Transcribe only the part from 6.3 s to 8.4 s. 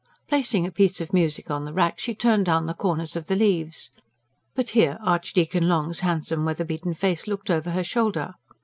weatherbeaten face looked over her shoulder.